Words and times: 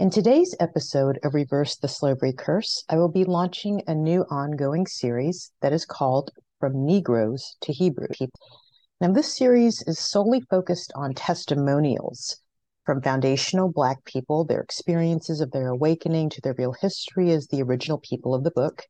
In 0.00 0.08
today's 0.08 0.56
episode 0.58 1.18
of 1.22 1.34
Reverse 1.34 1.76
the 1.76 1.86
Slavery 1.86 2.32
Curse, 2.32 2.84
I 2.88 2.96
will 2.96 3.10
be 3.10 3.22
launching 3.22 3.82
a 3.86 3.94
new 3.94 4.24
ongoing 4.30 4.86
series 4.86 5.52
that 5.60 5.74
is 5.74 5.84
called 5.84 6.30
From 6.58 6.86
Negroes 6.86 7.58
to 7.60 7.72
Hebrews. 7.74 8.30
Now, 8.98 9.12
this 9.12 9.36
series 9.36 9.84
is 9.86 9.98
solely 9.98 10.40
focused 10.40 10.90
on 10.94 11.12
testimonials 11.12 12.40
from 12.86 13.02
foundational 13.02 13.70
Black 13.70 14.02
people, 14.06 14.46
their 14.46 14.62
experiences 14.62 15.42
of 15.42 15.50
their 15.50 15.68
awakening 15.68 16.30
to 16.30 16.40
their 16.40 16.54
real 16.56 16.72
history 16.80 17.30
as 17.30 17.48
the 17.48 17.62
original 17.62 17.98
people 17.98 18.34
of 18.34 18.42
the 18.42 18.52
book. 18.52 18.84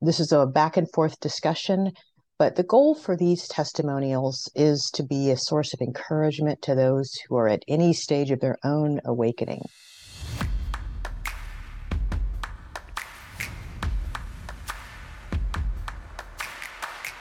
This 0.00 0.20
is 0.20 0.30
a 0.30 0.46
back 0.46 0.76
and 0.76 0.88
forth 0.92 1.18
discussion 1.18 1.90
but 2.38 2.54
the 2.54 2.62
goal 2.62 2.94
for 2.94 3.16
these 3.16 3.48
testimonials 3.48 4.48
is 4.54 4.92
to 4.94 5.02
be 5.02 5.32
a 5.32 5.36
source 5.36 5.74
of 5.74 5.80
encouragement 5.80 6.62
to 6.62 6.76
those 6.76 7.12
who 7.26 7.36
are 7.36 7.48
at 7.48 7.64
any 7.66 7.92
stage 7.92 8.30
of 8.30 8.38
their 8.38 8.56
own 8.62 9.00
awakening. 9.04 9.62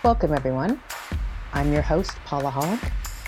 Welcome, 0.08 0.34
everyone. 0.34 0.80
I'm 1.52 1.74
your 1.74 1.82
host, 1.82 2.12
Paula 2.24 2.50
Holland. 2.50 2.80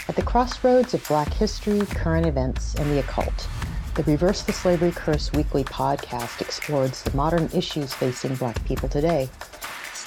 At 0.08 0.16
the 0.16 0.22
crossroads 0.22 0.94
of 0.94 1.05
Black 1.10 1.28
history, 1.34 1.82
current 1.82 2.26
events, 2.26 2.74
and 2.76 2.90
the 2.90 3.00
occult, 3.00 3.50
the 3.96 4.04
Reverse 4.04 4.44
the 4.44 4.54
Slavery 4.54 4.92
Curse 4.92 5.30
weekly 5.34 5.66
podcast 5.66 6.40
explores 6.40 7.04
the 7.04 7.14
modern 7.18 7.50
issues 7.54 7.94
facing 7.94 8.36
Black 8.36 8.64
people 8.64 8.88
today 8.88 9.30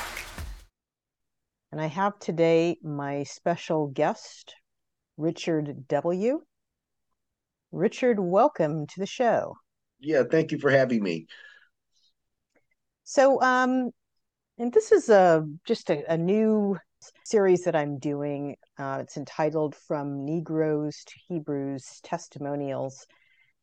And 1.78 1.84
I 1.84 1.90
have 1.90 2.18
today 2.18 2.80
my 2.82 3.22
special 3.22 3.86
guest, 3.86 4.56
Richard 5.16 5.88
W. 5.88 6.42
Richard, 7.72 8.20
welcome 8.20 8.88
to 8.88 9.00
the 9.00 9.06
show. 9.06 9.54
Yeah, 10.00 10.24
thank 10.24 10.52
you 10.52 10.58
for 10.58 10.72
having 10.72 11.04
me. 11.04 11.28
So, 13.04 13.40
um, 13.44 13.92
and 14.58 14.74
this 14.74 14.92
is 14.92 15.10
a 15.10 15.46
just 15.68 15.92
a, 15.92 16.04
a 16.12 16.18
new 16.18 16.80
series 17.24 17.66
that 17.66 17.76
I'm 17.76 18.00
doing. 18.00 18.56
Uh, 18.80 18.98
it's 19.04 19.16
entitled 19.16 19.76
From 19.76 20.26
Negroes 20.26 21.04
to 21.06 21.14
Hebrews 21.28 22.00
Testimonials. 22.02 23.06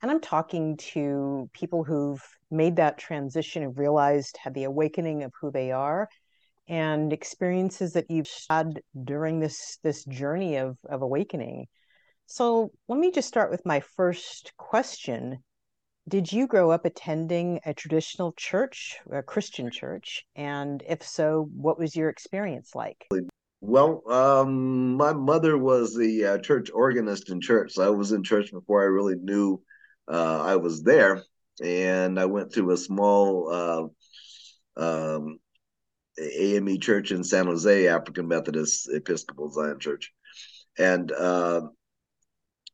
And 0.02 0.10
I'm 0.12 0.20
talking 0.20 0.76
to 0.92 1.50
people 1.52 1.82
who've 1.82 2.22
made 2.48 2.76
that 2.76 2.96
transition 2.96 3.64
and 3.64 3.76
realized, 3.76 4.36
had 4.36 4.54
the 4.54 4.64
awakening 4.64 5.24
of 5.24 5.32
who 5.40 5.50
they 5.50 5.72
are 5.72 6.08
and 6.68 7.12
experiences 7.12 7.92
that 7.92 8.10
you've 8.10 8.30
had 8.48 8.80
during 9.04 9.40
this 9.40 9.78
this 9.82 10.04
journey 10.04 10.56
of, 10.56 10.76
of 10.88 11.02
awakening. 11.02 11.66
So 12.26 12.72
let 12.88 12.98
me 12.98 13.10
just 13.10 13.28
start 13.28 13.50
with 13.50 13.66
my 13.66 13.80
first 13.80 14.52
question 14.56 15.42
did 16.06 16.30
you 16.30 16.46
grow 16.46 16.70
up 16.70 16.84
attending 16.84 17.60
a 17.64 17.72
traditional 17.72 18.32
church, 18.32 18.98
a 19.10 19.22
Christian 19.22 19.70
church? 19.70 20.24
And 20.36 20.82
if 20.86 21.02
so, 21.02 21.48
what 21.56 21.78
was 21.78 21.96
your 21.96 22.10
experience 22.10 22.74
like? 22.74 23.06
Well, 23.62 24.02
um, 24.12 24.96
my 24.96 25.14
mother 25.14 25.56
was 25.56 25.96
the 25.96 26.26
uh, 26.26 26.38
church 26.38 26.70
organist 26.70 27.30
in 27.30 27.40
church. 27.40 27.72
So 27.72 27.86
I 27.86 27.88
was 27.88 28.12
in 28.12 28.22
church 28.22 28.52
before 28.52 28.82
I 28.82 28.86
really 28.86 29.14
knew 29.14 29.62
uh, 30.06 30.42
I 30.42 30.56
was 30.56 30.82
there. 30.82 31.22
And 31.62 32.20
I 32.20 32.26
went 32.26 32.52
to 32.54 32.72
a 32.72 32.76
small 32.76 33.92
uh, 34.76 35.16
um, 35.16 35.38
AME 36.18 36.80
church 36.80 37.10
in 37.10 37.24
San 37.24 37.46
Jose, 37.46 37.88
African 37.88 38.28
Methodist 38.28 38.88
Episcopal 38.92 39.50
Zion 39.50 39.78
Church. 39.78 40.12
And 40.78 41.10
uh, 41.12 41.62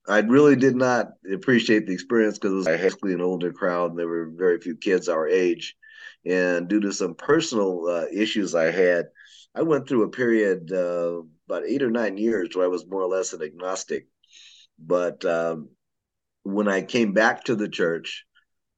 I 0.08 0.20
really 0.20 0.56
did 0.56 0.76
not 0.76 1.08
appreciate 1.32 1.86
the 1.86 1.92
experience 1.92 2.38
because 2.38 2.52
it 2.52 2.56
was 2.56 2.66
basically 2.66 3.12
an 3.12 3.20
older 3.20 3.52
crowd. 3.52 3.90
And 3.90 3.98
there 3.98 4.08
were 4.08 4.30
very 4.34 4.60
few 4.60 4.76
kids 4.76 5.08
our 5.08 5.28
age. 5.28 5.76
And 6.26 6.68
due 6.68 6.80
to 6.80 6.92
some 6.92 7.14
personal 7.14 7.86
uh, 7.86 8.04
issues 8.12 8.54
I 8.54 8.70
had, 8.70 9.06
I 9.54 9.62
went 9.62 9.88
through 9.88 10.04
a 10.04 10.10
period 10.10 10.70
uh, 10.72 11.22
about 11.48 11.64
eight 11.66 11.82
or 11.82 11.90
nine 11.90 12.16
years 12.18 12.54
where 12.54 12.64
I 12.64 12.68
was 12.68 12.86
more 12.86 13.02
or 13.02 13.08
less 13.08 13.32
an 13.32 13.42
agnostic. 13.42 14.06
But 14.78 15.24
um, 15.24 15.70
when 16.42 16.68
I 16.68 16.82
came 16.82 17.12
back 17.12 17.44
to 17.44 17.56
the 17.56 17.68
church, 17.68 18.24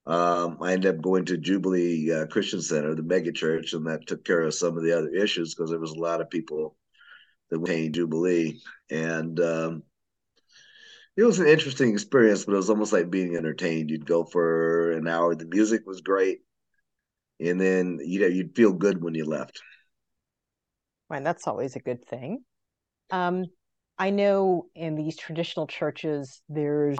um, 0.07 0.59
I 0.61 0.73
ended 0.73 0.97
up 0.97 1.03
going 1.03 1.27
to 1.27 1.37
Jubilee 1.37 2.11
uh, 2.11 2.27
Christian 2.27 2.61
Center, 2.61 2.95
the 2.95 3.03
mega 3.03 3.33
church, 3.33 3.73
and 3.73 3.87
that 3.87 4.07
took 4.07 4.25
care 4.25 4.43
of 4.43 4.55
some 4.55 4.77
of 4.77 4.83
the 4.83 4.97
other 4.97 5.11
issues 5.11 5.55
because 5.55 5.71
there 5.71 5.79
was 5.79 5.93
a 5.93 6.01
lot 6.01 6.21
of 6.21 6.31
people 6.31 6.77
that 7.51 7.61
were 7.61 7.67
paying 7.67 7.93
Jubilee. 7.93 8.61
And 8.91 9.39
um, 9.39 9.83
it 11.17 11.23
was 11.23 11.39
an 11.39 11.47
interesting 11.47 11.93
experience, 11.93 12.45
but 12.45 12.55
it 12.55 12.57
was 12.57 12.71
almost 12.71 12.93
like 12.93 13.11
being 13.11 13.37
entertained. 13.37 13.91
You'd 13.91 14.07
go 14.07 14.25
for 14.25 14.93
an 14.93 15.07
hour. 15.07 15.35
The 15.37 15.45
music 15.45 15.83
was 15.87 16.01
great, 16.01 16.41
and 17.39 17.61
then 17.61 18.01
you 18.03 18.21
know 18.21 18.27
you'd 18.27 18.57
feel 18.57 18.73
good 18.73 19.03
when 19.03 19.15
you 19.15 19.25
left. 19.25 19.63
Right, 21.09 21.23
that's 21.23 21.47
always 21.47 21.77
a 21.77 21.81
good 21.81 22.05
thing. 22.07 22.43
Um, 23.11 23.45
I 23.99 24.11
know 24.11 24.67
in 24.75 24.97
these 24.97 25.17
traditional 25.17 25.67
churches, 25.67 26.41
there's 26.49 26.99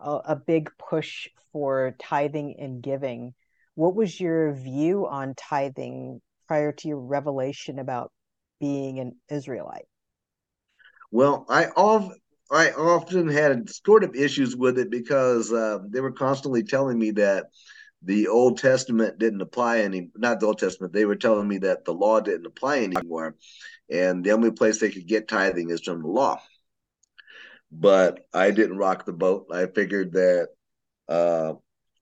a, 0.00 0.20
a 0.26 0.36
big 0.36 0.70
push 0.78 1.28
for 1.52 1.94
tithing 2.00 2.56
and 2.58 2.82
giving. 2.82 3.34
What 3.74 3.94
was 3.94 4.20
your 4.20 4.52
view 4.52 5.06
on 5.06 5.34
tithing 5.34 6.20
prior 6.46 6.72
to 6.72 6.88
your 6.88 7.00
revelation 7.00 7.78
about 7.78 8.12
being 8.60 8.98
an 8.98 9.16
Israelite? 9.30 9.86
Well, 11.10 11.46
I 11.48 11.66
all 11.76 12.12
I 12.50 12.70
often 12.72 13.28
had 13.28 13.70
sort 13.70 14.04
of 14.04 14.14
issues 14.14 14.56
with 14.56 14.78
it 14.78 14.90
because 14.90 15.52
uh, 15.52 15.78
they 15.88 16.00
were 16.00 16.12
constantly 16.12 16.62
telling 16.62 16.98
me 16.98 17.12
that 17.12 17.46
the 18.02 18.28
Old 18.28 18.58
Testament 18.58 19.18
didn't 19.18 19.40
apply 19.40 19.80
any, 19.80 20.10
not 20.16 20.40
the 20.40 20.46
Old 20.46 20.58
Testament. 20.58 20.92
They 20.92 21.04
were 21.04 21.16
telling 21.16 21.48
me 21.48 21.58
that 21.58 21.84
the 21.84 21.94
law 21.94 22.20
didn't 22.20 22.46
apply 22.46 22.80
anymore, 22.80 23.36
and 23.90 24.24
the 24.24 24.32
only 24.32 24.50
place 24.50 24.80
they 24.80 24.90
could 24.90 25.06
get 25.06 25.28
tithing 25.28 25.70
is 25.70 25.82
from 25.82 26.02
the 26.02 26.08
law. 26.08 26.40
But 27.72 28.26
I 28.34 28.50
didn't 28.50 28.76
rock 28.76 29.06
the 29.06 29.14
boat. 29.14 29.46
I 29.50 29.66
figured 29.66 30.12
that 30.12 30.48
uh, 31.08 31.54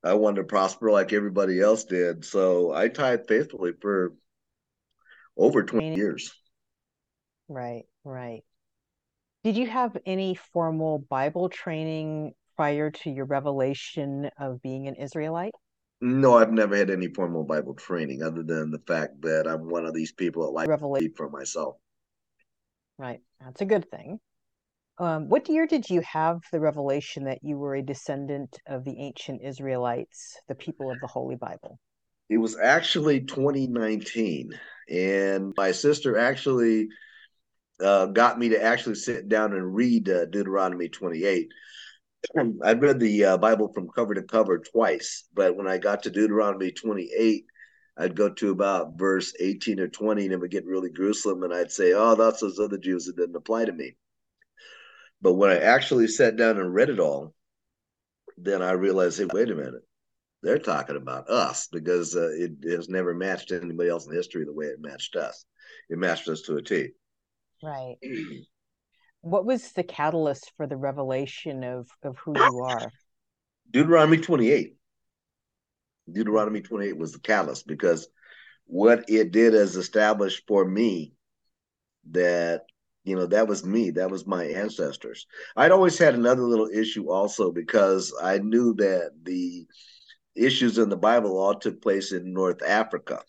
I 0.03 0.15
wanted 0.15 0.39
to 0.39 0.45
prosper 0.45 0.91
like 0.91 1.13
everybody 1.13 1.61
else 1.61 1.85
did, 1.85 2.25
so 2.25 2.73
I 2.73 2.89
tied 2.89 3.29
faithfully 3.29 3.73
for 3.81 4.15
over 5.37 5.63
twenty 5.63 5.95
years. 5.95 6.35
Right, 7.49 7.85
right. 8.05 8.43
Did 9.45 9.57
you 9.57 9.67
have 9.69 9.97
any 10.05 10.35
formal 10.35 10.99
Bible 11.09 11.49
training 11.49 12.35
prior 12.57 12.91
to 12.91 13.11
your 13.11 13.25
revelation 13.25 14.29
of 14.39 14.61
being 14.61 14.87
an 14.89 14.97
Israelite? 14.97 15.55
No, 16.01 16.37
I've 16.37 16.53
never 16.53 16.77
had 16.77 16.91
any 16.91 17.09
formal 17.09 17.45
Bible 17.45 17.75
training 17.75 18.23
other 18.23 18.43
than 18.43 18.71
the 18.71 18.83
fact 18.87 19.23
that 19.23 19.47
I'm 19.47 19.69
one 19.69 19.87
of 19.87 19.95
these 19.95 20.13
people 20.13 20.45
that 20.45 20.53
like 20.53 20.69
revelation 20.69 21.13
for 21.17 21.31
myself. 21.31 21.77
Right. 22.99 23.21
That's 23.41 23.61
a 23.61 23.67
good 23.67 23.91
thing. 23.91 24.21
Um, 25.01 25.31
what 25.31 25.49
year 25.49 25.67
did 25.67 25.89
you 25.89 26.03
have 26.03 26.43
the 26.53 26.61
revelation 26.61 27.25
that 27.25 27.39
you 27.43 27.57
were 27.57 27.75
a 27.75 27.83
descendant 27.83 28.59
of 28.67 28.85
the 28.85 29.01
ancient 29.01 29.41
Israelites, 29.43 30.39
the 30.47 30.55
people 30.55 30.91
of 30.91 31.01
the 31.01 31.07
Holy 31.07 31.37
Bible? 31.37 31.79
It 32.29 32.37
was 32.37 32.59
actually 32.59 33.23
2019. 33.23 34.51
And 34.91 35.55
my 35.57 35.73
sister 35.73 36.19
actually 36.19 36.89
uh, 37.83 38.07
got 38.07 38.39
me 38.39 38.51
to 38.51 38.63
actually 38.63 38.97
sit 38.97 39.27
down 39.27 39.55
and 39.55 39.75
read 39.75 40.07
uh, 40.11 40.27
Deuteronomy 40.27 40.91
28. 40.91 41.49
I'd 42.63 42.83
read 42.83 43.01
the 43.01 43.25
uh, 43.25 43.39
Bible 43.39 43.73
from 43.73 43.89
cover 43.89 44.13
to 44.13 44.23
cover 44.23 44.59
twice, 44.59 45.25
but 45.33 45.57
when 45.57 45.67
I 45.67 45.79
got 45.79 46.03
to 46.03 46.11
Deuteronomy 46.11 46.73
28, 46.73 47.47
I'd 47.97 48.15
go 48.15 48.29
to 48.29 48.51
about 48.51 48.99
verse 48.99 49.33
18 49.41 49.81
or 49.81 49.89
20 49.89 50.25
and 50.25 50.35
it 50.35 50.41
would 50.41 50.51
get 50.51 50.67
really 50.67 50.91
gruesome. 50.91 51.43
And 51.43 51.55
I'd 51.55 51.73
say, 51.73 51.95
oh, 51.95 52.17
that's 52.17 52.41
those 52.41 52.59
other 52.59 52.77
Jews. 52.77 53.09
It 53.09 53.17
didn't 53.17 53.35
apply 53.35 53.65
to 53.65 53.73
me. 53.73 53.97
But 55.23 55.35
when 55.35 55.51
I 55.51 55.59
actually 55.59 56.09
sat 56.09 56.37
down 56.37 56.59
and 56.59 56.73
read 56.73 56.89
it 56.89 57.01
all, 57.01 57.35
then 58.39 58.63
I 58.63 58.73
realized, 58.73 59.19
hey, 59.19 59.27
wait 59.33 59.51
a 59.51 59.55
minute. 59.55 59.83
They're 60.43 60.59
talking 60.59 60.97
about 60.97 61.29
us 61.29 61.69
because 61.71 62.17
uh, 62.17 62.31
it 62.31 62.53
has 62.71 62.89
never 62.89 63.15
matched 63.15 63.53
anybody 63.53 63.91
else 63.91 64.07
in 64.07 64.15
history 64.15 64.45
the 64.45 64.55
way 64.55 64.67
it 64.67 64.81
matched 64.81 65.15
us. 65.17 65.45
It 65.91 65.99
matched 65.99 66.29
us 66.29 66.43
to 66.43 66.57
a 66.57 66.63
T. 66.63 66.91
Right. 67.63 67.97
what 69.21 69.45
was 69.45 69.73
the 69.73 69.83
catalyst 69.83 70.53
for 70.57 70.67
the 70.67 70.77
revelation 70.77 71.63
of 71.63 71.89
of 72.03 72.17
who 72.19 72.33
you 72.33 72.61
are? 72.61 72.91
Deuteronomy 73.71 74.19
28. 74.19 74.77
Deuteronomy 76.11 76.63
28 76.63 76.97
was 76.97 77.13
the 77.13 77.21
catalyst 77.21 77.67
because 77.67 78.09
what 78.65 79.05
it 79.09 79.31
did 79.31 79.55
is 79.55 79.77
establish 79.77 80.43
for 80.47 80.65
me 80.65 81.13
that 82.11 82.63
you 83.05 83.17
know 83.17 83.27
that 83.27 83.49
was 83.49 83.65
me 83.65 83.91
that 83.91 84.11
was 84.11 84.27
my 84.27 84.45
ancestors 84.45 85.27
i'd 85.57 85.73
always 85.73 85.97
had 85.97 86.15
another 86.15 86.43
little 86.43 86.69
issue 86.73 87.11
also 87.11 87.51
because 87.51 88.13
i 88.23 88.39
knew 88.39 88.75
that 88.75 89.11
the 89.23 89.67
issues 90.35 90.79
in 90.79 90.89
the 90.89 90.97
Bible 90.97 91.39
all 91.39 91.55
took 91.55 91.81
place 91.83 92.13
in 92.13 92.33
North 92.33 92.63
Africa. 92.63 93.21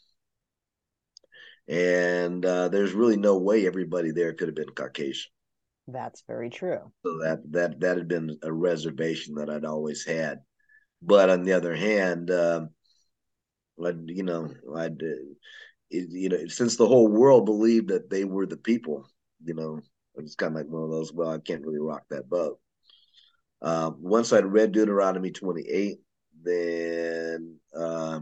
And 1.68 2.46
uh, 2.46 2.70
there's 2.70 2.94
really 2.94 3.18
no 3.18 3.38
way 3.38 3.66
everybody 3.66 4.12
there 4.12 4.34
could 4.34 4.48
have 4.48 4.56
been 4.56 4.70
Caucasian. 4.70 5.32
That's 5.88 6.24
very 6.28 6.50
true. 6.50 6.92
So 7.04 7.18
that 7.20 7.40
that 7.52 7.80
that 7.80 7.98
had 7.98 8.08
been 8.08 8.38
a 8.44 8.52
reservation 8.52 9.36
that 9.36 9.50
I'd 9.50 9.66
always 9.66 10.06
had. 10.06 10.40
But 11.02 11.30
on 11.30 11.44
the 11.44 11.54
other 11.54 11.76
hand, 11.76 12.30
uh, 12.30 12.66
I, 13.84 13.94
you 14.06 14.24
know, 14.24 14.54
I'd 14.76 15.02
you 15.90 16.30
know, 16.30 16.48
since 16.48 16.78
the 16.78 16.88
whole 16.88 17.08
world 17.08 17.46
believed 17.46 17.90
that 17.90 18.10
they 18.10 18.24
were 18.24 18.46
the 18.46 18.58
people, 18.58 19.10
you 19.44 19.54
know, 19.54 19.80
it's 20.16 20.36
kind 20.36 20.52
of 20.52 20.58
like 20.58 20.72
one 20.72 20.84
of 20.84 20.92
those. 20.92 21.14
Well, 21.14 21.30
I 21.30 21.40
can't 21.40 21.66
really 21.66 21.80
rock 21.80 22.04
that 22.10 22.30
boat. 22.30 22.60
Uh, 23.62 23.92
once 24.00 24.34
I'd 24.34 24.46
read 24.46 24.72
Deuteronomy 24.72 25.32
28, 25.32 26.00
then 26.44 27.58
uh, 27.76 28.22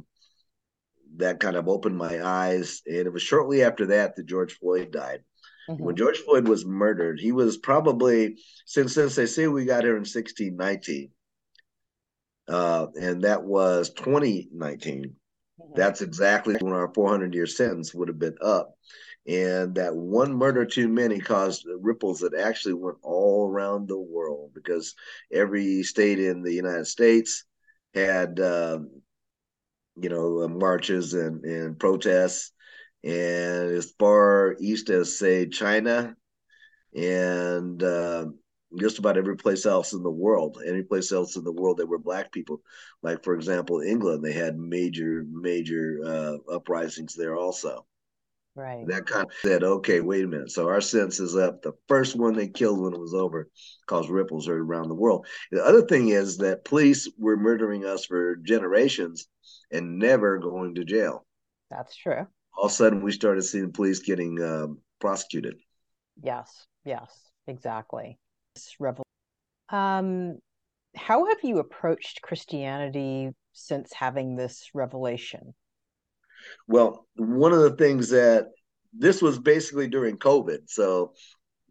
that 1.18 1.39
kind 1.39 1.56
of 1.56 1.68
opened 1.68 1.98
my 1.98 2.25
eyes. 2.25 2.81
And 2.86 2.98
it 2.98 3.13
was 3.13 3.21
shortly 3.21 3.63
after 3.63 3.88
that 3.88 4.16
that 4.16 4.25
George 4.25 4.57
Floyd 4.60 4.92
died. 4.92 5.24
Mm-hmm. 5.69 5.83
When 5.83 5.95
George 5.95 6.18
Floyd 6.19 6.48
was 6.48 6.66
murdered, 6.66 7.19
he 7.19 7.31
was 7.31 7.57
probably 7.57 8.38
since 8.66 8.94
since 8.95 9.16
they 9.16 9.27
say 9.27 9.48
we 9.48 9.66
got 9.66 9.83
here 9.83 9.95
in 9.95 10.00
1619, 10.00 11.12
uh, 12.48 12.88
and 13.00 13.21
that 13.21 13.44
was 13.44 13.92
2019. 13.92 15.04
Mm-hmm. 15.04 15.74
That's 15.75 16.01
exactly 16.01 16.56
when 16.60 16.74
our 16.74 16.92
400 16.94 17.36
year 17.36 17.45
sentence 17.45 17.94
would 17.94 18.07
have 18.07 18.18
been 18.18 18.38
up. 18.42 18.74
And 19.30 19.76
that 19.76 19.96
one 19.96 20.34
murder 20.34 20.66
too 20.66 20.88
many 20.88 21.20
caused 21.20 21.68
ripples 21.80 22.22
that 22.22 22.34
actually 22.34 22.74
went 22.74 22.98
all 23.04 23.48
around 23.48 23.88
the 23.88 24.00
world 24.00 24.54
because 24.56 24.96
every 25.31 25.84
state 25.84 26.20
in 26.20 26.42
the 26.42 26.52
United 26.52 26.88
States 26.88 27.46
had, 27.94 28.40
uh, 28.40 28.80
you 30.02 30.10
know, 30.10 30.42
uh, 30.42 30.48
marches 30.48 31.14
and, 31.14 31.46
and 31.46 31.78
protests. 31.78 32.54
And 33.04 33.70
as 33.70 33.94
far 34.00 34.56
east 34.60 34.90
as, 34.90 35.20
say, 35.20 35.46
China 35.48 36.16
and 36.96 37.84
uh, 37.84 38.26
just 38.80 38.98
about 38.98 39.18
every 39.18 39.38
place 39.38 39.68
else 39.68 39.94
in 39.94 40.02
the 40.02 40.10
world. 40.10 40.60
Any 40.66 40.81
place 40.81 41.12
else 41.12 41.36
in 41.36 41.44
the 41.44 41.54
world 41.54 41.78
that 41.78 41.88
were 41.88 42.00
black 42.00 42.31
people, 42.31 42.64
like 43.04 43.24
for 43.24 43.36
example, 43.36 43.81
England, 43.81 44.24
they 44.24 44.34
had 44.34 44.58
major 44.58 45.24
major 45.31 46.00
uh, 46.04 46.38
uprisings 46.52 47.14
there 47.14 47.36
also. 47.36 47.86
Right. 48.56 48.86
That 48.88 49.06
kind 49.06 49.25
of 49.25 49.31
said, 49.42 49.63
okay, 49.63 50.01
wait 50.01 50.25
a 50.25 50.28
minute. 50.28 50.51
So 50.51 50.68
our 50.68 50.81
sense 50.81 51.19
is 51.19 51.36
up. 51.36 51.62
The 51.62 51.74
first 51.88 52.16
one 52.16 52.34
they 52.34 52.48
killed 52.48 52.81
when 52.81 52.94
it 52.94 53.00
was 53.00 53.13
over 53.13 53.50
caused 53.86 54.10
ripples 54.10 54.50
around 54.50 54.90
the 54.90 54.96
world. 54.96 55.28
The 55.51 55.63
other 55.63 55.84
thing 55.84 56.10
is 56.10 56.38
that 56.38 56.66
police 56.66 57.10
were 57.18 57.38
murdering 57.38 57.86
us 57.86 58.06
for 58.06 58.36
generations 58.36 59.28
and 59.72 59.98
never 59.98 60.40
going 60.40 60.75
to 60.75 60.84
jail. 60.84 61.25
That's 61.69 61.96
true. 61.96 62.28
All 62.57 62.66
of 62.66 62.72
a 62.72 62.74
sudden, 62.74 63.01
we 63.01 63.12
started 63.12 63.44
seeing 63.44 63.72
police 63.72 64.00
getting 64.00 64.42
uh, 64.42 64.68
prosecuted. 65.00 65.56
Yes. 66.22 66.66
Yes. 66.84 67.12
Exactly 67.48 68.19
This 68.56 68.75
revelation. 68.80 69.04
Um, 69.69 70.40
how 70.95 71.25
have 71.28 71.38
you 71.44 71.60
approached 71.60 72.22
Christianity 72.22 73.30
since 73.54 73.94
having 73.94 74.36
this 74.36 74.69
revelation? 74.74 75.54
Well, 76.68 77.08
one 77.16 77.54
of 77.54 77.60
the 77.60 77.76
things 77.76 78.10
that 78.10 78.48
this 78.94 79.22
was 79.22 79.40
basically 79.40 79.88
during 79.88 80.18
COVID, 80.18 80.70
so 80.70 81.14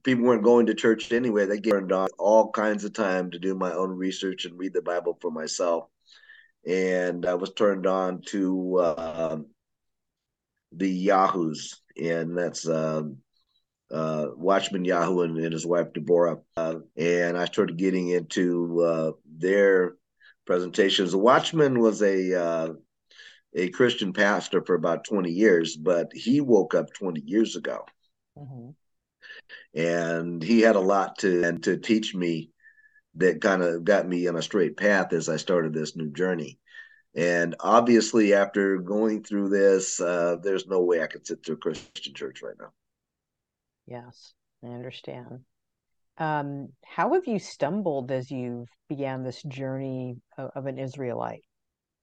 people 0.03 0.25
weren't 0.25 0.45
going 0.45 0.67
to 0.67 0.75
church 0.75 1.13
anyway. 1.13 1.47
They 1.47 1.61
gave 1.61 1.75
on 1.75 2.09
all 2.19 2.51
kinds 2.51 2.85
of 2.85 2.93
time 2.93 3.31
to 3.31 3.39
do 3.39 3.55
my 3.55 3.73
own 3.73 3.91
research 3.91 4.45
and 4.45 4.59
read 4.59 4.73
the 4.73 4.83
Bible 4.83 5.19
for 5.21 5.31
myself, 5.31 5.85
and 6.67 7.27
I 7.27 7.35
was 7.35 7.53
turned 7.53 7.87
on 7.87 8.23
to 8.29 8.77
uh, 8.79 9.39
the 10.73 10.89
Yahoos, 10.89 11.83
and 12.01 12.37
that's 12.37 12.69
um, 12.69 13.19
uh, 13.91 14.27
Watchman 14.37 14.85
Yahoo 14.85 15.23
and, 15.23 15.39
and, 15.39 15.53
his 15.53 15.67
wife 15.67 15.93
Deborah, 15.93 16.39
uh, 16.57 16.77
and 16.97 17.37
I 17.37 17.47
started 17.47 17.79
getting 17.79 18.09
into 18.11 18.83
uh, 18.83 19.13
their 19.39 19.95
presentations. 20.47 21.17
Watchman 21.17 21.79
was 21.79 22.03
a 22.03 22.41
uh, 22.41 22.73
a 23.55 23.69
Christian 23.71 24.13
pastor 24.13 24.63
for 24.63 24.75
about 24.75 25.05
twenty 25.05 25.33
years, 25.33 25.77
but 25.77 26.13
he 26.13 26.41
woke 26.41 26.75
up 26.75 26.93
twenty 26.93 27.23
years 27.25 27.57
ago, 27.57 27.85
mm-hmm. 28.37 28.71
and 29.79 30.43
he 30.43 30.61
had 30.61 30.77
a 30.77 30.81
lot 30.81 31.19
to 31.19 31.45
and 31.45 31.63
to 31.65 31.77
teach 31.77 32.15
me 32.15 32.51
that 33.15 33.41
kind 33.41 33.63
of 33.63 33.85
got 33.85 34.09
me 34.09 34.29
on 34.29 34.37
a 34.37 34.43
straight 34.43 34.77
path 34.77 35.13
as 35.13 35.29
I 35.29 35.37
started 35.37 35.75
this 35.75 35.97
new 35.97 36.11
journey. 36.11 36.59
And 37.17 37.57
obviously, 37.59 38.35
after 38.35 38.79
going 38.79 39.25
through 39.25 39.49
this, 39.49 40.01
uh, 40.01 40.37
there's 40.43 40.67
no 40.67 40.83
way 40.83 41.03
I 41.03 41.07
could 41.07 41.27
sit 41.27 41.45
through 41.45 41.57
a 41.57 41.59
Christian 41.59 42.15
church 42.15 42.43
right 42.43 42.55
now. 42.61 42.71
Yes, 43.87 44.35
I 44.63 44.69
understand. 44.69 45.41
Um, 46.19 46.69
how 46.85 47.15
have 47.15 47.27
you 47.27 47.39
stumbled 47.39 48.11
as 48.11 48.31
you've 48.31 48.69
began 48.89 49.23
this 49.23 49.43
journey 49.43 50.17
of, 50.37 50.51
of, 50.55 50.67
an 50.67 50.79
Israelite? 50.79 51.45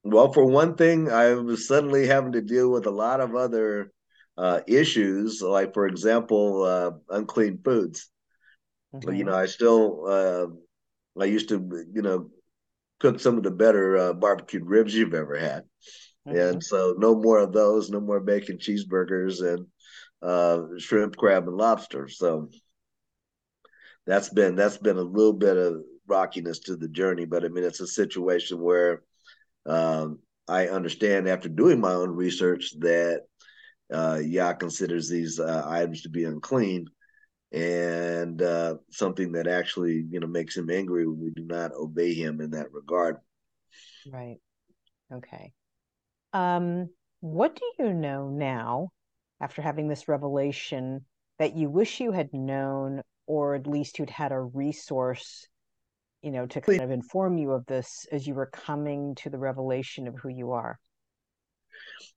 Well, 0.05 0.31
for 0.31 0.45
one 0.45 0.75
thing, 0.75 1.11
I 1.11 1.33
was 1.33 1.67
suddenly 1.67 2.05
having 2.05 2.33
to 2.33 2.41
deal 2.41 2.71
with 2.71 2.85
a 2.85 2.91
lot 2.91 3.21
of 3.21 3.35
other 3.35 3.91
uh, 4.37 4.61
issues, 4.67 5.41
like, 5.41 5.73
for 5.73 5.87
example, 5.87 6.63
uh, 6.63 6.91
unclean 7.09 7.59
foods. 7.63 8.09
Mm-hmm. 8.93 9.13
You 9.13 9.23
know, 9.23 9.33
I 9.35 9.47
still, 9.47 10.05
uh, 10.07 11.21
I 11.21 11.25
used 11.25 11.49
to, 11.49 11.85
you 11.91 12.03
know, 12.03 12.29
cook 12.99 13.19
some 13.19 13.37
of 13.37 13.43
the 13.43 13.49
better 13.49 13.97
uh, 13.97 14.13
barbecued 14.13 14.67
ribs 14.67 14.93
you've 14.93 15.15
ever 15.15 15.39
had. 15.39 15.63
Mm-hmm. 16.27 16.37
And 16.37 16.63
so, 16.63 16.93
no 16.99 17.15
more 17.15 17.39
of 17.39 17.51
those, 17.51 17.89
no 17.89 17.99
more 17.99 18.19
bacon 18.19 18.59
cheeseburgers, 18.59 19.41
and 19.41 19.65
uh, 20.21 20.77
shrimp, 20.77 21.17
crab, 21.17 21.47
and 21.47 21.57
lobster. 21.57 22.07
So 22.07 22.49
that's 24.05 24.29
been 24.29 24.55
that's 24.55 24.77
been 24.77 24.97
a 24.97 25.01
little 25.01 25.33
bit 25.33 25.57
of 25.57 25.81
rockiness 26.07 26.59
to 26.59 26.75
the 26.75 26.87
journey, 26.87 27.25
but 27.25 27.43
I 27.43 27.47
mean 27.47 27.63
it's 27.63 27.79
a 27.79 27.87
situation 27.87 28.59
where 28.59 29.01
um, 29.65 30.19
I 30.47 30.67
understand 30.67 31.27
after 31.27 31.49
doing 31.49 31.79
my 31.79 31.93
own 31.93 32.09
research 32.09 32.73
that 32.79 33.21
uh, 33.93 34.19
Yah 34.23 34.53
considers 34.53 35.09
these 35.09 35.39
uh, 35.39 35.63
items 35.67 36.01
to 36.03 36.09
be 36.09 36.23
unclean 36.23 36.87
and 37.51 38.41
uh, 38.41 38.75
something 38.91 39.31
that 39.33 39.47
actually 39.47 40.05
you 40.09 40.19
know 40.19 40.27
makes 40.27 40.57
him 40.57 40.69
angry 40.69 41.07
when 41.07 41.19
we 41.19 41.31
do 41.31 41.45
not 41.45 41.71
obey 41.71 42.13
him 42.13 42.41
in 42.41 42.51
that 42.51 42.71
regard. 42.71 43.17
Right. 44.11 44.37
Okay. 45.13 45.53
Um, 46.33 46.89
what 47.21 47.55
do 47.55 47.83
you 47.83 47.93
know 47.93 48.29
now 48.29 48.89
after 49.39 49.61
having 49.61 49.87
this 49.87 50.07
revelation 50.07 51.05
that 51.39 51.55
you 51.55 51.69
wish 51.69 51.99
you 51.99 52.11
had 52.11 52.33
known 52.33 53.01
or 53.27 53.55
at 53.55 53.67
least 53.67 53.99
you'd 53.99 54.09
had 54.09 54.31
a 54.31 54.39
resource 54.39 55.47
you 56.25 56.31
know 56.31 56.47
to 56.47 56.59
kind 56.59 56.81
of 56.81 56.89
inform 56.89 57.37
you 57.37 57.51
of 57.51 57.65
this 57.67 58.07
as 58.11 58.25
you 58.25 58.33
were 58.33 58.47
coming 58.47 59.13
to 59.13 59.29
the 59.29 59.37
revelation 59.37 60.07
of 60.07 60.15
who 60.15 60.29
you 60.29 60.51
are 60.51 60.79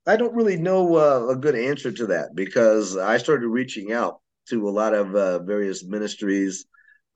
i 0.06 0.16
don't 0.16 0.34
really 0.34 0.56
know 0.56 0.96
uh, 0.96 1.28
a 1.28 1.36
good 1.36 1.54
answer 1.54 1.92
to 1.92 2.06
that 2.06 2.34
because 2.34 2.96
i 2.96 3.18
started 3.18 3.46
reaching 3.46 3.92
out 3.92 4.20
to 4.48 4.66
a 4.66 4.70
lot 4.70 4.94
of 4.94 5.14
uh, 5.14 5.38
various 5.40 5.84
ministries 5.84 6.64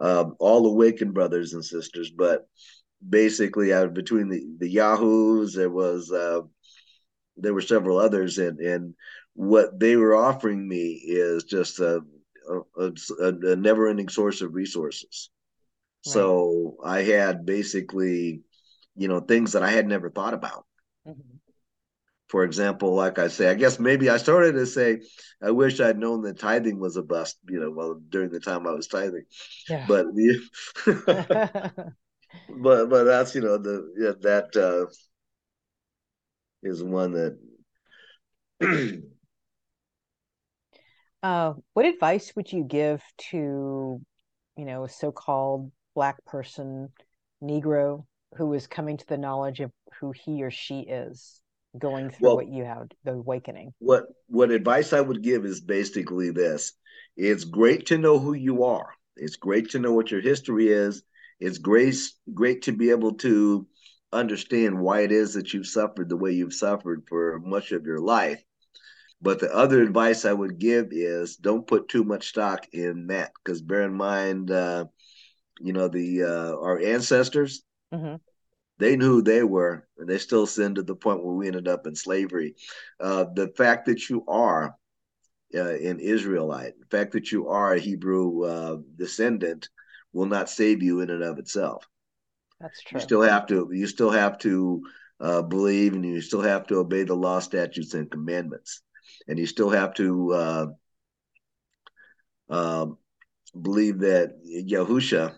uh, 0.01 0.25
all 0.39 0.67
awakened 0.67 1.15
brothers 1.15 1.55
and 1.55 1.65
sisters 1.65 2.11
but 2.11 2.47
basically 3.09 3.73
out 3.73 3.95
between 3.95 4.29
the, 4.29 4.45
the 4.59 4.69
yahoos 4.69 5.55
there 5.55 5.71
was 5.71 6.13
uh, 6.13 6.41
there 7.39 7.55
were 7.55 7.63
several 7.63 7.99
others 7.99 8.37
and 8.37 8.61
and 8.61 8.95
what 9.35 9.81
they 9.81 9.97
were 9.97 10.15
offering 10.15 10.69
me 10.69 11.01
is 11.07 11.45
just 11.45 11.81
a 11.81 12.03
a, 12.77 12.91
a, 13.21 13.33
a 13.53 13.57
never-ending 13.57 14.09
source 14.09 14.43
of 14.43 14.53
resources. 14.53 15.31
Right. 16.05 16.13
So 16.13 16.77
I 16.85 17.03
had 17.03 17.47
basically, 17.47 18.43
you 18.97 19.09
know, 19.09 19.21
things 19.21 19.53
that 19.53 19.63
I 19.63 19.71
had 19.71 19.87
never 19.87 20.11
thought 20.11 20.35
about. 20.35 20.67
Mm-hmm. 21.07 21.37
For 22.29 22.45
example, 22.45 22.95
like 22.95 23.19
I 23.19 23.29
say, 23.29 23.51
I 23.51 23.55
guess 23.55 23.79
maybe 23.79 24.09
I 24.09 24.17
started 24.17 24.53
to 24.53 24.67
say, 24.67 25.03
I 25.43 25.51
wish 25.51 25.81
I'd 25.81 25.99
known 25.99 26.23
that 26.23 26.39
tithing 26.39 26.81
was 26.81 26.97
a 26.97 27.03
bust, 27.03 27.37
you 27.49 27.61
know, 27.61 27.71
well 27.71 28.01
during 28.09 28.31
the 28.31 28.41
time 28.41 28.67
I 28.67 28.73
was 28.73 28.87
tithing. 28.87 29.25
Yeah. 29.69 29.85
But 29.87 30.07
but 30.87 31.95
but 32.89 33.05
that's 33.05 33.35
you 33.35 33.43
know 33.43 33.59
the 33.59 33.93
yeah, 33.99 34.13
that 34.23 34.57
uh, 34.57 34.87
is 36.63 36.83
one 36.83 37.13
that 37.13 39.03
Uh, 41.23 41.55
what 41.75 41.87
advice 41.87 42.33
would 42.35 42.53
you 42.53 42.65
give 42.65 43.01
to, 43.31 44.01
you 44.57 44.65
know, 44.65 44.87
so-called 44.89 45.71
black 45.95 46.25
person, 46.25 46.89
Negro, 47.43 48.05
who 48.37 48.53
is 48.55 48.67
coming 48.67 48.97
to 48.97 49.07
the 49.07 49.19
knowledge 49.19 49.61
of 49.61 49.71
who 50.01 50.13
he 50.13 50.43
or 50.43 50.51
she 50.51 50.81
is, 50.81 51.41
going 51.79 52.11
through 52.11 52.29
well, 52.29 52.37
what 52.37 52.49
you 52.49 52.65
have, 52.65 52.89
the 53.05 53.13
awakening? 53.13 53.73
What 53.79 54.05
what 54.29 54.51
advice 54.51 54.93
I 54.93 55.01
would 55.01 55.23
give 55.23 55.45
is 55.45 55.61
basically 55.61 56.31
this: 56.31 56.73
It's 57.17 57.45
great 57.45 57.87
to 57.87 57.99
know 57.99 58.19
who 58.19 58.35
you 58.35 58.65
are. 58.65 58.91
It's 59.17 59.37
great 59.37 59.71
to 59.71 59.79
know 59.79 59.93
what 59.93 60.11
your 60.11 60.21
history 60.21 60.69
is. 60.69 61.03
It's 61.41 61.59
great 61.59 61.97
great 62.33 62.63
to 62.63 62.73
be 62.73 62.91
able 62.91 63.15
to 63.15 63.67
understand 64.13 64.79
why 64.79 65.01
it 65.01 65.13
is 65.13 65.35
that 65.35 65.53
you've 65.55 65.67
suffered 65.67 66.09
the 66.09 66.17
way 66.17 66.33
you've 66.33 66.55
suffered 66.55 67.03
for 67.09 67.41
much 67.41 67.73
of 67.73 67.87
your 67.87 68.01
life. 68.01 68.43
But 69.21 69.39
the 69.39 69.55
other 69.55 69.83
advice 69.83 70.25
I 70.25 70.33
would 70.33 70.59
give 70.59 70.89
is 70.91 71.37
don't 71.37 71.67
put 71.67 71.89
too 71.89 72.05
much 72.05 72.29
stock 72.29 72.67
in 72.73 73.07
that 73.07 73.33
because 73.37 73.63
bear 73.63 73.83
in 73.83 73.95
mind, 73.95 74.51
uh, 74.51 74.87
you 75.63 75.73
know, 75.73 75.89
the 75.89 76.25
uh, 76.25 76.57
our 76.57 76.79
ancestors, 76.81 77.63
mm-hmm. 77.95 78.17
they 78.79 78.97
knew 78.97 79.07
who 79.07 79.23
they 79.23 79.43
were, 79.43 79.87
and 79.99 80.09
they 80.09 80.19
still 80.19 80.47
sinned 80.47 80.77
to 80.77 80.83
the 80.83 80.97
point 80.97 81.25
where 81.25 81.35
we 81.35 81.47
ended 81.47 81.69
up 81.69 81.87
in 81.87 81.95
slavery. 81.95 82.55
Uh, 83.01 83.25
the 83.35 83.49
fact 83.57 83.87
that 83.87 84.11
you 84.11 84.25
are 84.27 84.75
uh, 85.55 85.75
an 85.75 86.01
Israelite, 86.01 86.75
the 86.79 86.97
fact 86.97 87.13
that 87.13 87.31
you 87.31 87.49
are 87.49 87.75
a 87.75 87.81
Hebrew 87.81 88.45
uh, 88.45 88.77
descendant, 88.97 89.69
will 90.13 90.27
not 90.27 90.51
save 90.51 90.83
you 90.83 91.01
in 91.01 91.11
and 91.11 91.23
of 91.23 91.39
itself. 91.39 91.87
That's 92.61 92.83
true. 92.83 92.99
You 92.99 93.03
still 93.03 93.23
have 93.23 93.47
to. 93.49 93.71
You 93.73 93.87
still 93.87 94.11
have 94.11 94.39
to 94.39 94.83
uh, 95.21 95.43
believe, 95.43 95.95
and 95.95 96.05
you 96.05 96.21
still 96.21 96.43
have 96.43 96.67
to 96.69 96.77
obey 96.77 97.05
the 97.05 97.15
law, 97.15 97.39
statutes, 97.39 97.95
and 97.95 98.11
commandments, 98.11 98.83
and 99.29 99.39
you 99.39 99.47
still 99.47 99.71
have 99.71 99.95
to 99.95 100.33
uh, 100.33 100.67
uh, 102.49 102.87
believe 103.61 104.01
that 104.01 104.35
Yahusha, 104.45 105.35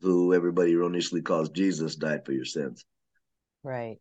who 0.00 0.34
everybody 0.34 0.74
erroneously 0.74 1.22
calls 1.22 1.50
Jesus, 1.50 1.96
died 1.96 2.24
for 2.24 2.32
your 2.32 2.44
sins. 2.44 2.84
Right. 3.62 3.98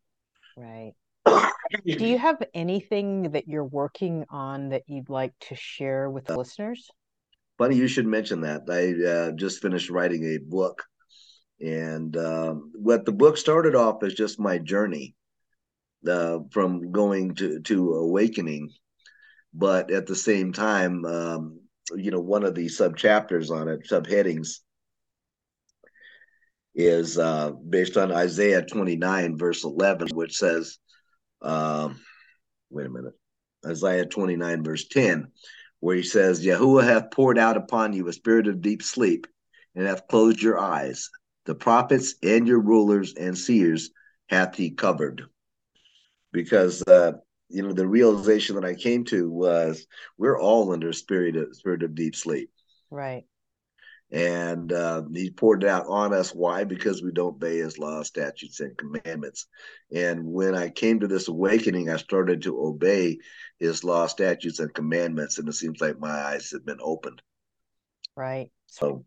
Right. 0.56 0.94
Do 1.26 2.06
you 2.06 2.18
have 2.18 2.42
anything 2.54 3.32
that 3.32 3.48
you're 3.48 3.66
working 3.66 4.26
on 4.30 4.70
that 4.70 4.84
you'd 4.88 5.10
like 5.10 5.34
to 5.42 5.56
share 5.56 6.10
with 6.10 6.26
the 6.26 6.38
listeners? 6.38 6.90
Funny 7.58 7.76
you 7.76 7.88
should 7.88 8.08
mention 8.08 8.42
that. 8.42 8.64
I 8.70 9.10
uh, 9.10 9.32
just 9.32 9.62
finished 9.62 9.90
writing 9.90 10.24
a 10.24 10.38
book 10.38 10.84
and 11.60 12.16
um, 12.16 12.72
what 12.76 13.06
the 13.06 13.12
book 13.12 13.38
started 13.38 13.76
off 13.76 14.04
as 14.04 14.14
just 14.14 14.40
my 14.40 14.58
journey 14.60 15.16
uh, 16.08 16.40
from 16.52 16.92
going 16.92 17.36
to, 17.36 17.60
to 17.62 17.94
awakening. 17.94 18.70
But 19.54 19.92
at 19.92 20.06
the 20.06 20.16
same 20.16 20.54
time, 20.54 21.04
um, 21.06 21.60
you 21.96 22.12
know, 22.12 22.20
one 22.20 22.44
of 22.44 22.54
the 22.54 22.68
sub 22.70 22.96
chapters 22.96 23.50
on 23.50 23.68
it, 23.68 23.88
subheadings, 23.90 24.60
is 26.78 27.18
uh, 27.18 27.52
based 27.52 27.98
on 27.98 28.12
Isaiah 28.12 28.62
29, 28.62 29.38
verse 29.38 29.66
11, 29.66 30.10
which 30.14 30.38
says, 30.38 30.78
um, 31.42 32.00
wait 32.70 32.86
a 32.86 32.90
minute, 32.90 33.16
Isaiah 33.66 34.06
29, 34.06 34.64
verse 34.64 34.88
10, 34.88 35.32
where 35.80 35.96
he 35.96 36.04
says, 36.04 36.46
Yahuwah 36.46 36.84
hath 36.84 37.12
poured 37.12 37.38
out 37.38 37.58
upon 37.58 37.94
you 37.94 38.08
a 38.08 38.14
spirit 38.14 38.48
of 38.48 38.62
deep 38.62 38.84
sleep 38.84 39.28
and 39.76 39.88
hath 39.88 40.08
closed 40.08 40.42
your 40.42 40.60
eyes 40.60 41.10
the 41.48 41.56
prophets 41.56 42.16
and 42.22 42.48
your 42.48 42.60
rulers 42.60 43.16
and 43.16 43.36
seers 43.36 43.90
hath 44.30 44.56
he 44.56 44.70
covered. 44.70 45.24
Because 46.32 46.84
uh, 46.84 47.14
you 47.50 47.64
know 47.64 47.72
the 47.72 47.88
realization 47.88 48.56
that 48.56 48.66
I 48.66 48.76
came 48.76 49.06
to 49.06 49.32
was 49.32 49.88
we're 50.18 50.40
all 50.40 50.72
under 50.74 50.90
a 50.90 50.94
spirit 50.94 51.38
of 51.38 51.56
spirit 51.56 51.82
of 51.82 51.96
deep 51.96 52.16
sleep. 52.16 52.52
Right. 52.92 53.24
And 54.12 54.72
uh, 54.72 55.04
he 55.14 55.30
poured 55.30 55.64
it 55.64 55.70
out 55.70 55.86
on 55.88 56.14
us. 56.14 56.32
Why? 56.32 56.64
Because 56.64 57.04
we 57.04 57.12
don't 57.12 57.36
obey 57.36 57.58
his 57.58 57.78
law, 57.78 58.04
statutes, 58.04 58.62
and 58.62 58.78
commandments. 58.78 59.48
And 59.94 60.24
when 60.26 60.56
I 60.56 60.70
came 60.70 61.02
to 61.02 61.08
this 61.08 61.28
awakening, 61.28 61.90
I 61.90 61.98
started 61.98 62.44
to 62.44 62.58
obey 62.62 63.18
his 63.60 63.84
law, 63.84 64.08
statutes, 64.08 64.60
and 64.60 64.74
commandments. 64.74 65.40
And 65.40 65.50
it 65.50 65.54
seems 65.54 65.82
like 65.82 66.00
my 66.00 66.10
eyes 66.10 66.52
have 66.52 66.66
been 66.66 66.80
opened. 66.82 67.22
Right. 68.16 68.50
So 68.68 69.06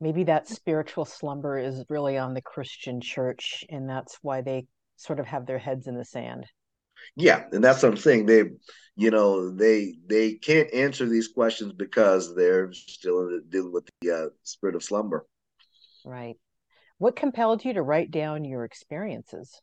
maybe 0.00 0.24
that 0.24 0.48
spiritual 0.48 1.04
slumber 1.04 1.58
is 1.58 1.84
really 1.88 2.16
on 2.16 2.34
the 2.34 2.42
Christian 2.42 3.00
church, 3.00 3.64
and 3.68 3.88
that's 3.88 4.18
why 4.22 4.40
they 4.40 4.66
sort 4.96 5.20
of 5.20 5.26
have 5.26 5.46
their 5.46 5.58
heads 5.58 5.86
in 5.86 5.96
the 5.96 6.04
sand. 6.04 6.46
Yeah, 7.16 7.44
and 7.52 7.62
that's 7.62 7.82
what 7.82 7.92
I'm 7.92 7.98
saying. 7.98 8.26
They, 8.26 8.44
you 8.96 9.10
know, 9.10 9.50
they 9.50 9.94
they 10.06 10.34
can't 10.34 10.72
answer 10.72 11.06
these 11.06 11.28
questions 11.28 11.72
because 11.72 12.34
they're 12.34 12.72
still 12.72 13.40
dealing 13.48 13.72
with 13.72 13.88
the 14.00 14.10
uh, 14.10 14.26
spirit 14.42 14.76
of 14.76 14.82
slumber. 14.82 15.26
Right. 16.04 16.36
What 16.98 17.16
compelled 17.16 17.64
you 17.64 17.72
to 17.74 17.82
write 17.82 18.10
down 18.10 18.44
your 18.44 18.64
experiences? 18.64 19.60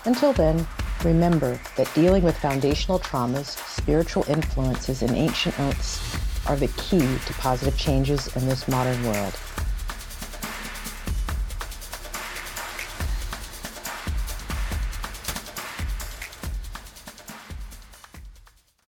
Until 0.06 0.32
then, 0.32 0.66
remember 1.04 1.60
that 1.76 1.94
dealing 1.94 2.24
with 2.24 2.38
foundational 2.38 3.00
traumas, 3.00 3.58
spiritual 3.68 4.24
influences, 4.30 5.02
and 5.02 5.12
ancient 5.12 5.60
oaths 5.60 6.00
are 6.48 6.56
the 6.56 6.70
key 6.78 7.18
to 7.26 7.34
positive 7.34 7.78
changes 7.78 8.34
in 8.38 8.48
this 8.48 8.70
modern 8.70 9.04
world. 9.04 9.38